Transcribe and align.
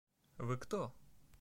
–Вы 0.47 0.57
кто? 0.57 0.91